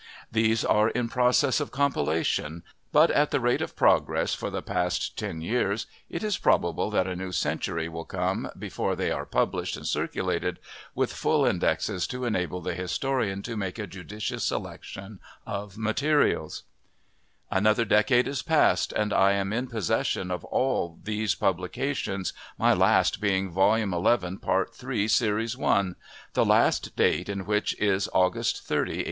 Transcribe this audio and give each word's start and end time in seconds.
These 0.31 0.65
are 0.65 0.89
in 0.89 1.09
process 1.09 1.59
of 1.59 1.69
compilation; 1.69 2.63
but, 2.91 3.11
at 3.11 3.29
the 3.29 3.39
rate 3.39 3.61
of 3.61 3.75
progress 3.75 4.33
for 4.33 4.49
the 4.49 4.63
past 4.63 5.15
ten 5.15 5.41
years, 5.41 5.85
it 6.09 6.23
is 6.23 6.39
probable 6.39 6.89
that 6.89 7.05
a 7.05 7.15
new 7.15 7.31
century 7.31 7.87
will 7.87 8.05
come 8.05 8.49
before 8.57 8.95
they 8.95 9.11
are 9.11 9.27
published 9.27 9.77
and 9.77 9.85
circulated, 9.85 10.57
with 10.95 11.13
full 11.13 11.45
indexes 11.45 12.07
to 12.07 12.25
enable 12.25 12.61
the 12.61 12.73
historian 12.73 13.43
to 13.43 13.55
make 13.55 13.77
a 13.77 13.85
judicious 13.85 14.43
selection 14.43 15.19
of 15.45 15.77
materials" 15.77 16.63
Another 17.51 17.85
decade 17.85 18.27
is 18.27 18.41
past, 18.41 18.91
and 18.93 19.13
I 19.13 19.33
am 19.33 19.53
in 19.53 19.67
possession 19.67 20.31
of 20.31 20.43
all 20.45 20.97
these 21.03 21.35
publications, 21.35 22.33
my 22.57 22.73
last 22.73 23.21
being 23.21 23.51
Volume 23.51 23.91
XI, 23.93 24.37
Part 24.37 24.73
3, 24.73 25.07
Series 25.07 25.55
1, 25.55 25.95
the 26.33 26.43
last 26.43 26.95
date 26.95 27.29
in 27.29 27.45
which 27.45 27.79
is 27.79 28.09
August 28.15 28.63
30, 28.63 28.79
1862. 28.93 28.99